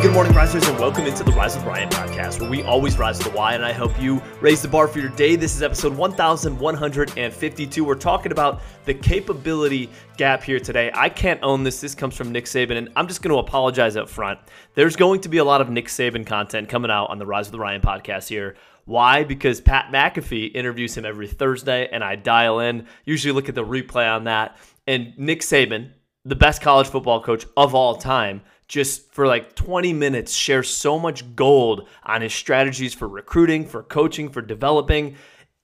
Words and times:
good 0.00 0.12
morning, 0.14 0.32
risers, 0.32 0.66
and 0.66 0.78
welcome 0.78 1.04
into 1.04 1.22
the 1.22 1.32
Rise 1.32 1.54
with 1.54 1.66
Ryan 1.66 1.90
podcast, 1.90 2.40
where 2.40 2.48
we 2.48 2.62
always 2.62 2.96
rise 2.96 3.18
to 3.18 3.24
the 3.24 3.30
why, 3.36 3.52
and 3.52 3.62
I 3.62 3.72
help 3.72 4.00
you 4.00 4.22
raise 4.40 4.62
the 4.62 4.68
bar 4.68 4.88
for 4.88 5.00
your 5.00 5.10
day. 5.10 5.36
This 5.36 5.54
is 5.54 5.62
episode 5.62 5.94
1152. 5.94 7.84
We're 7.84 7.94
talking 7.94 8.32
about 8.32 8.62
the 8.86 8.94
capability 8.94 9.90
gap 10.16 10.42
here 10.42 10.58
today. 10.58 10.90
I 10.94 11.10
can't 11.10 11.40
own 11.42 11.62
this. 11.62 11.82
This 11.82 11.94
comes 11.94 12.16
from 12.16 12.32
Nick 12.32 12.46
Saban, 12.46 12.78
and 12.78 12.88
I'm 12.96 13.06
just 13.06 13.20
going 13.20 13.34
to 13.34 13.38
apologize 13.38 13.96
up 13.96 14.08
front. 14.08 14.40
There's 14.74 14.96
going 14.96 15.20
to 15.20 15.28
be 15.28 15.36
a 15.36 15.44
lot 15.44 15.60
of 15.60 15.68
Nick 15.68 15.88
Saban 15.88 16.26
content 16.26 16.70
coming 16.70 16.90
out 16.90 17.10
on 17.10 17.18
the 17.18 17.26
Rise 17.26 17.50
with 17.50 17.60
Ryan 17.60 17.82
podcast 17.82 18.28
here. 18.28 18.56
Why? 18.86 19.24
Because 19.24 19.60
Pat 19.60 19.92
McAfee 19.92 20.54
interviews 20.54 20.96
him 20.96 21.04
every 21.04 21.28
Thursday, 21.28 21.88
and 21.92 22.02
I 22.02 22.16
dial 22.16 22.60
in, 22.60 22.86
usually 23.04 23.32
look 23.32 23.50
at 23.50 23.54
the 23.54 23.64
replay 23.64 24.10
on 24.10 24.24
that. 24.24 24.56
And 24.86 25.12
Nick 25.18 25.40
Saban, 25.40 25.90
the 26.24 26.36
best 26.36 26.62
college 26.62 26.86
football 26.86 27.22
coach 27.22 27.46
of 27.56 27.74
all 27.74 27.96
time, 27.96 28.42
just 28.68 29.12
for 29.12 29.26
like 29.26 29.54
20 29.54 29.92
minutes 29.92 30.32
shares 30.32 30.68
so 30.68 30.98
much 30.98 31.34
gold 31.34 31.88
on 32.04 32.22
his 32.22 32.32
strategies 32.32 32.94
for 32.94 33.08
recruiting, 33.08 33.66
for 33.66 33.82
coaching, 33.82 34.28
for 34.28 34.40
developing. 34.40 35.16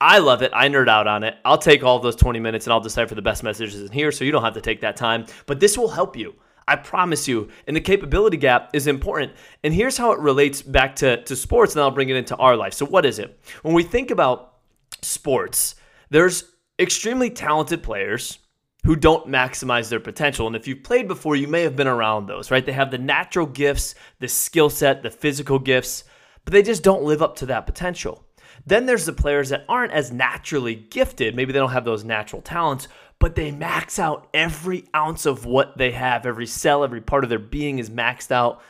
I 0.00 0.18
love 0.18 0.42
it. 0.42 0.50
I 0.54 0.68
nerd 0.68 0.88
out 0.88 1.06
on 1.06 1.24
it. 1.24 1.36
I'll 1.44 1.58
take 1.58 1.82
all 1.82 1.98
those 1.98 2.16
20 2.16 2.40
minutes 2.40 2.66
and 2.66 2.72
I'll 2.72 2.80
decipher 2.80 3.14
the 3.14 3.22
best 3.22 3.42
messages 3.42 3.80
in 3.80 3.92
here 3.92 4.12
so 4.12 4.24
you 4.24 4.32
don't 4.32 4.42
have 4.42 4.54
to 4.54 4.60
take 4.60 4.80
that 4.82 4.96
time. 4.96 5.26
But 5.46 5.60
this 5.60 5.78
will 5.78 5.88
help 5.88 6.16
you. 6.16 6.34
I 6.68 6.76
promise 6.76 7.28
you. 7.28 7.48
And 7.66 7.76
the 7.76 7.80
capability 7.80 8.36
gap 8.36 8.70
is 8.74 8.86
important. 8.86 9.32
And 9.62 9.72
here's 9.72 9.96
how 9.96 10.12
it 10.12 10.18
relates 10.18 10.62
back 10.62 10.96
to, 10.96 11.22
to 11.22 11.36
sports, 11.36 11.74
and 11.74 11.82
I'll 11.82 11.90
bring 11.90 12.08
it 12.08 12.16
into 12.16 12.36
our 12.36 12.56
life. 12.56 12.74
So, 12.74 12.84
what 12.86 13.06
is 13.06 13.18
it? 13.18 13.38
When 13.62 13.74
we 13.74 13.84
think 13.84 14.10
about 14.10 14.54
sports, 15.00 15.76
there's 16.10 16.44
extremely 16.78 17.30
talented 17.30 17.82
players 17.82 18.38
who 18.86 18.94
don't 18.94 19.26
maximize 19.26 19.88
their 19.88 19.98
potential. 19.98 20.46
And 20.46 20.54
if 20.54 20.68
you've 20.68 20.84
played 20.84 21.08
before, 21.08 21.34
you 21.34 21.48
may 21.48 21.62
have 21.62 21.74
been 21.74 21.88
around 21.88 22.26
those, 22.26 22.52
right? 22.52 22.64
They 22.64 22.70
have 22.70 22.92
the 22.92 22.98
natural 22.98 23.44
gifts, 23.44 23.96
the 24.20 24.28
skill 24.28 24.70
set, 24.70 25.02
the 25.02 25.10
physical 25.10 25.58
gifts, 25.58 26.04
but 26.44 26.52
they 26.52 26.62
just 26.62 26.84
don't 26.84 27.02
live 27.02 27.20
up 27.20 27.34
to 27.36 27.46
that 27.46 27.66
potential. 27.66 28.24
Then 28.64 28.86
there's 28.86 29.04
the 29.04 29.12
players 29.12 29.48
that 29.48 29.64
aren't 29.68 29.92
as 29.92 30.12
naturally 30.12 30.76
gifted. 30.76 31.34
Maybe 31.34 31.52
they 31.52 31.58
don't 31.58 31.72
have 31.72 31.84
those 31.84 32.04
natural 32.04 32.42
talents, 32.42 32.86
but 33.18 33.34
they 33.34 33.50
max 33.50 33.98
out 33.98 34.28
every 34.32 34.84
ounce 34.94 35.26
of 35.26 35.44
what 35.44 35.76
they 35.76 35.90
have. 35.90 36.24
Every 36.24 36.46
cell, 36.46 36.84
every 36.84 37.00
part 37.00 37.24
of 37.24 37.30
their 37.30 37.40
being 37.40 37.80
is 37.80 37.90
maxed 37.90 38.30
out. 38.30 38.62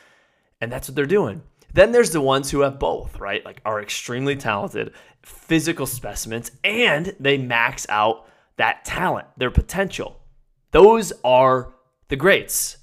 And 0.63 0.73
that's 0.73 0.89
what 0.89 0.97
they're 0.97 1.05
doing. 1.05 1.43
Then 1.75 1.93
there's 1.93 2.11
the 2.11 2.23
ones 2.23 2.51
who 2.51 2.61
have 2.61 2.79
both, 2.79 3.21
right? 3.21 3.45
Like 3.45 3.61
are 3.67 3.83
extremely 3.83 4.35
talented, 4.35 4.95
physical 5.21 5.85
specimens, 5.85 6.53
and 6.65 7.15
they 7.21 7.37
max 7.37 7.87
out 7.91 8.27
that 8.57 8.85
talent, 8.85 9.27
their 9.37 9.51
potential. 9.51 10.21
Those 10.71 11.13
are 11.25 11.75
the 12.09 12.17
greats. 12.17 12.79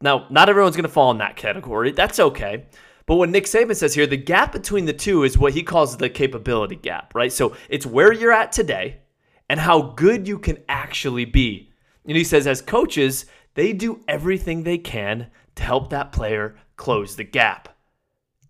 Now, 0.00 0.26
not 0.30 0.48
everyone's 0.48 0.76
going 0.76 0.84
to 0.84 0.88
fall 0.88 1.10
in 1.10 1.18
that 1.18 1.36
category. 1.36 1.92
That's 1.92 2.20
okay. 2.20 2.66
But 3.06 3.16
what 3.16 3.30
Nick 3.30 3.44
Saban 3.44 3.74
says 3.74 3.94
here, 3.94 4.06
the 4.06 4.16
gap 4.16 4.52
between 4.52 4.84
the 4.84 4.92
two 4.92 5.24
is 5.24 5.38
what 5.38 5.54
he 5.54 5.62
calls 5.62 5.96
the 5.96 6.10
capability 6.10 6.76
gap, 6.76 7.14
right? 7.14 7.32
So 7.32 7.56
it's 7.68 7.86
where 7.86 8.12
you're 8.12 8.32
at 8.32 8.52
today 8.52 8.98
and 9.48 9.58
how 9.58 9.80
good 9.80 10.28
you 10.28 10.38
can 10.38 10.58
actually 10.68 11.24
be. 11.24 11.72
And 12.06 12.16
he 12.16 12.24
says, 12.24 12.46
as 12.46 12.60
coaches, 12.60 13.26
they 13.54 13.72
do 13.72 14.04
everything 14.06 14.62
they 14.62 14.78
can 14.78 15.28
to 15.54 15.62
help 15.62 15.90
that 15.90 16.12
player 16.12 16.56
close 16.76 17.16
the 17.16 17.24
gap 17.24 17.77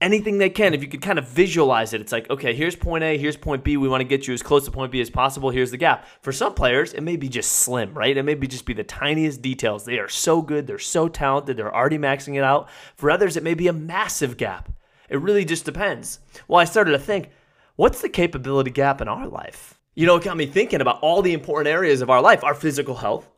anything 0.01 0.39
they 0.39 0.51
can. 0.51 0.75
If 0.75 0.83
you 0.83 0.89
could 0.89 1.03
kind 1.03 1.19
of 1.19 1.29
visualize 1.29 1.93
it, 1.93 2.01
it's 2.01 2.13
like, 2.13 2.29
okay, 2.31 2.55
here's 2.55 2.77
point 2.77 3.05
A, 3.05 3.19
here's 3.19 3.37
point 3.37 3.65
B. 3.65 3.77
We 3.77 3.89
want 3.89 4.01
to 4.01 4.07
get 4.07 4.27
you 4.27 4.35
as 4.35 4.43
close 4.43 4.65
to 4.65 4.71
point 4.71 4.93
B 4.93 5.01
as 5.01 5.11
possible. 5.11 5.51
Here's 5.51 5.71
the 5.71 5.77
gap. 5.77 6.07
For 6.23 6.33
some 6.33 6.55
players, 6.55 6.93
it 6.93 7.03
may 7.03 7.17
be 7.17 7.29
just 7.29 7.53
slim, 7.53 7.95
right? 7.95 8.17
It 8.17 8.23
may 8.23 8.35
be 8.35 8.47
just 8.47 8.65
be 8.65 8.75
the 8.75 8.85
tiniest 8.85 9.43
details. 9.43 9.85
They 9.85 9.99
are 9.99 10.09
so 10.09 10.43
good, 10.43 10.67
they're 10.67 10.79
so 10.79 11.09
talented, 11.09 11.57
they're 11.57 11.75
already 11.75 11.99
maxing 11.99 12.37
it 12.37 12.45
out. 12.45 12.69
For 12.97 13.11
others, 13.11 13.37
it 13.37 13.43
may 13.43 13.55
be 13.55 13.69
a 13.69 13.73
massive 13.73 14.37
gap. 14.37 14.71
It 15.09 15.21
really 15.21 15.45
just 15.45 15.65
depends. 15.65 16.21
Well, 16.47 16.61
I 16.61 16.65
started 16.65 16.93
to 16.93 16.99
think, 16.99 17.31
what's 17.77 18.03
the 18.03 18.09
capability 18.09 18.71
gap 18.71 19.01
in 19.01 19.09
our 19.09 19.27
life? 19.27 19.79
You 19.95 20.07
know, 20.07 20.17
it 20.17 20.25
got 20.25 20.37
me 20.37 20.47
thinking 20.47 20.81
about 20.81 21.01
all 21.01 21.23
the 21.23 21.33
important 21.33 21.73
areas 21.73 22.03
of 22.03 22.11
our 22.11 22.23
life 22.23 22.45
our 22.45 22.55
physical 22.55 22.95
health, 22.95 23.29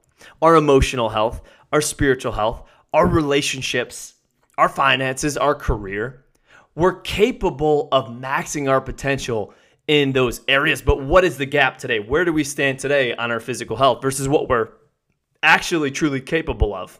our 0.42 0.56
emotional 0.56 1.08
health, 1.08 1.40
our 1.72 1.80
spiritual 1.80 2.32
health, 2.32 2.64
our 2.92 3.06
relationships, 3.06 4.14
our 4.58 4.68
finances, 4.68 5.38
our 5.38 5.54
career 5.54 6.24
we're 6.80 7.00
capable 7.02 7.88
of 7.92 8.06
maxing 8.06 8.70
our 8.70 8.80
potential 8.80 9.52
in 9.86 10.12
those 10.12 10.40
areas. 10.48 10.80
But 10.80 11.02
what 11.02 11.24
is 11.24 11.36
the 11.36 11.44
gap 11.44 11.76
today? 11.76 12.00
Where 12.00 12.24
do 12.24 12.32
we 12.32 12.42
stand 12.42 12.78
today 12.78 13.14
on 13.14 13.30
our 13.30 13.38
physical 13.38 13.76
health 13.76 14.00
versus 14.00 14.28
what 14.28 14.48
we're 14.48 14.70
actually 15.42 15.90
truly 15.90 16.22
capable 16.22 16.74
of? 16.74 16.98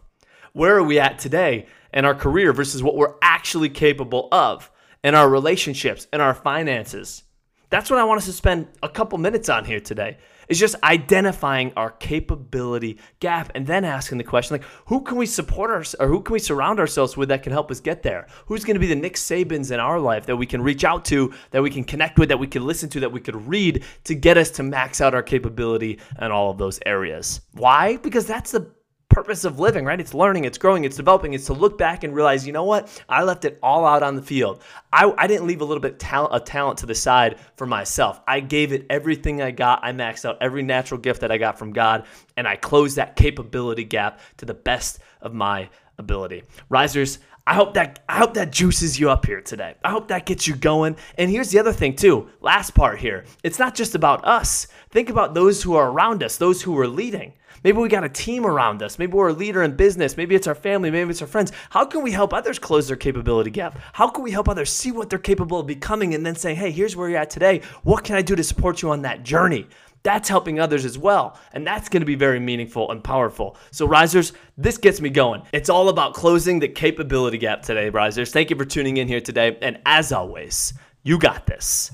Where 0.53 0.77
are 0.77 0.83
we 0.83 1.01
at 1.01 1.19
today 1.19 1.67
in 1.95 2.05
our 2.05 2.15
career 2.15 2.53
versus 2.53 2.83
what 2.83 2.95
we're 2.95 3.15
actually 3.23 3.71
capable 3.71 4.29
of 4.33 4.71
in 5.03 5.15
our 5.15 5.31
relationships 5.31 6.07
and 6.13 6.21
our 6.21 6.35
finances? 6.35 7.23
That's 7.71 7.89
what 7.89 8.01
I 8.01 8.05
want 8.05 8.19
us 8.19 8.27
to 8.27 8.33
spend 8.33 8.67
a 8.83 8.89
couple 8.89 9.17
minutes 9.19 9.49
on 9.49 9.65
here 9.65 9.81
today. 9.81 10.19
Is 10.49 10.59
just 10.59 10.75
identifying 10.83 11.73
our 11.77 11.93
capability 11.93 12.99
gap 13.21 13.53
and 13.55 13.65
then 13.65 13.85
asking 13.85 14.19
the 14.19 14.25
question 14.25 14.55
like 14.55 14.65
who 14.87 15.01
can 15.01 15.17
we 15.17 15.25
support 15.25 15.71
our 15.71 15.85
or 16.01 16.09
who 16.09 16.21
can 16.23 16.33
we 16.33 16.41
surround 16.41 16.81
ourselves 16.81 17.17
with 17.17 17.29
that 17.29 17.45
can 17.45 17.53
help 17.53 17.71
us 17.71 17.79
get 17.79 18.03
there? 18.03 18.27
Who's 18.47 18.65
going 18.65 18.75
to 18.75 18.81
be 18.81 18.89
the 18.89 18.97
Nick 18.97 19.15
Sabans 19.15 19.71
in 19.71 19.79
our 19.79 20.01
life 20.01 20.27
that 20.27 20.35
we 20.35 20.47
can 20.47 20.61
reach 20.61 20.83
out 20.83 21.05
to, 21.05 21.33
that 21.53 21.63
we 21.63 21.71
can 21.71 21.85
connect 21.85 22.19
with, 22.19 22.29
that 22.31 22.41
we 22.41 22.49
can 22.49 22.67
listen 22.67 22.89
to, 22.91 23.01
that 23.01 23.13
we 23.13 23.21
could 23.21 23.47
read 23.47 23.85
to 24.05 24.17
get 24.17 24.37
us 24.37 24.51
to 24.53 24.65
max 24.65 25.01
out 25.01 25.15
our 25.15 25.23
capability 25.23 26.01
in 26.21 26.33
all 26.33 26.51
of 26.51 26.59
those 26.59 26.81
areas. 26.85 27.41
Why? 27.53 27.97
Because 27.99 28.27
that's 28.27 28.51
the 28.51 28.73
purpose 29.10 29.44
of 29.44 29.59
living, 29.59 29.84
right? 29.84 30.00
It's 30.00 30.15
learning, 30.15 30.44
it's 30.44 30.56
growing, 30.56 30.84
it's 30.84 30.97
developing. 30.97 31.34
It's 31.34 31.47
to 31.47 31.53
look 31.53 31.76
back 31.76 32.04
and 32.04 32.15
realize, 32.15 32.47
you 32.47 32.53
know 32.53 32.65
what? 32.65 33.03
I 33.09 33.25
left 33.25 33.44
it 33.44 33.59
all 33.62 33.84
out 33.84 34.03
on 34.03 34.16
the 34.16 34.22
field. 34.22 34.62
I, 34.93 35.12
I 35.19 35.26
didn't 35.26 35.47
leave 35.47 35.60
a 35.60 35.65
little 35.65 35.82
bit 35.82 35.98
talent, 35.98 36.32
of 36.32 36.44
talent 36.44 36.78
to 36.78 36.87
the 36.87 36.94
side 36.94 37.38
for 37.56 37.66
myself. 37.66 38.21
I 38.26 38.41
gave 38.41 38.72
it 38.72 38.87
everything 38.88 39.43
I 39.43 39.50
got. 39.50 39.81
I 39.82 39.93
maxed 39.93 40.25
out 40.25 40.38
every 40.41 40.62
natural 40.62 40.98
gift 40.98 41.21
that 41.21 41.31
I 41.31 41.37
got 41.37 41.59
from 41.59 41.72
God, 41.72 42.06
and 42.37 42.48
I 42.48 42.56
closed 42.56 42.97
that 42.97 43.16
capability 43.16 43.84
gap 43.84 44.21
to 44.38 44.47
the 44.47 44.54
best 44.54 45.00
of 45.21 45.34
my 45.34 45.69
ability. 45.98 46.44
Risers, 46.69 47.19
I 47.47 47.54
hope 47.54 47.75
that 47.75 48.04
I 48.09 48.19
hope 48.19 48.34
that 48.34 48.53
juices 48.53 49.00
you 49.00 49.10
up 49.10 49.27
here 49.27 49.41
today. 49.41 49.75
I 49.84 49.91
hope 49.91 50.09
that 50.09 50.25
gets 50.27 50.47
you 50.47 50.54
going. 50.54 50.97
And 51.19 51.31
here's 51.31 51.50
the 51.50 51.59
other 51.59 51.72
thing 51.72 51.97
too. 51.97 52.28
Last 52.41 52.75
part 52.75 53.00
here. 53.00 53.25
It's 53.42 53.59
not 53.59 53.75
just 53.75 53.94
about 53.94 54.25
us. 54.25 54.69
Think 54.91 55.10
about 55.10 55.34
those 55.34 55.62
who 55.62 55.75
are 55.75 55.91
around 55.91 56.22
us, 56.22 56.37
those 56.37 56.62
who 56.62 56.78
are 56.78 56.87
leading. 56.87 57.32
Maybe 57.62 57.78
we 57.78 57.88
got 57.88 58.04
a 58.04 58.09
team 58.09 58.47
around 58.47 58.82
us. 58.82 58.98
Maybe 58.98 59.12
we're 59.12 59.28
a 59.28 59.34
leader 59.34 59.62
in 59.62 59.76
business. 59.76 60.16
Maybe 60.16 60.34
it's 60.34 60.47
our 60.47 60.54
family. 60.54 60.91
Maybe 60.91 61.10
it's 61.10 61.22
our 61.22 61.28
friends. 61.28 61.53
How 61.71 61.84
can 61.84 62.03
we 62.03 62.12
help 62.12 62.32
others 62.32 62.59
close 62.59 62.88
their 62.88 62.97
capability 62.97 63.50
gap? 63.50 63.78
How 63.93 64.09
can 64.09 64.25
we 64.25 64.31
help 64.31 64.48
others 64.48 64.71
see 64.71 64.93
what 64.93 65.10
they're 65.10 65.19
capable 65.19 65.60
of 65.60 65.66
becoming 65.66 66.15
and 66.15 66.25
then 66.25 66.34
say, 66.34 66.54
hey, 66.54 66.71
here's 66.71 66.97
where 66.97 67.09
you're 67.09 67.19
at 67.19 67.31
today. 67.31 67.60
What 67.82 68.04
can 68.04 68.16
I 68.16 68.22
do 68.22 68.34
to 68.34 68.44
support 68.44 68.82
you 68.82 68.91
on 68.91 69.03
that 69.03 69.22
journey? 69.22 69.66
That's 70.03 70.28
helping 70.28 70.59
others 70.59 70.84
as 70.84 70.97
well. 70.97 71.38
And 71.53 71.66
that's 71.66 71.88
going 71.88 72.00
to 72.00 72.06
be 72.06 72.15
very 72.15 72.41
meaningful 72.41 72.91
and 72.91 73.04
powerful. 73.04 73.56
So, 73.71 73.87
risers, 73.87 74.32
this 74.56 74.78
gets 74.78 75.00
me 75.00 75.10
going. 75.10 75.42
It's 75.53 75.69
all 75.69 75.91
about 75.91 76.15
closing 76.15 76.59
the 76.59 76.69
capability 76.69 77.37
gap 77.37 77.62
today, 77.62 77.91
risers. 77.91 78.32
Thank 78.32 78.50
you 78.50 78.56
for 78.56 78.65
tuning 78.65 78.97
in 78.97 79.09
here 79.09 79.21
today. 79.21 79.59
And 79.60 79.78
as 79.84 80.12
always, 80.12 80.72
you 81.03 81.19
got 81.19 81.47
this. 81.47 81.91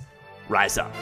Rise 0.48 0.78
up. 0.78 0.94